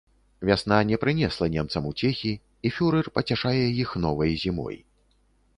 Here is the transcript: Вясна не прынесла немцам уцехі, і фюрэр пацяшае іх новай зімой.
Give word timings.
Вясна 0.49 0.79
не 0.91 0.97
прынесла 1.03 1.49
немцам 1.57 1.83
уцехі, 1.91 2.33
і 2.71 2.71
фюрэр 2.79 3.11
пацяшае 3.19 3.63
іх 3.85 3.89
новай 4.07 4.31
зімой. 4.47 4.77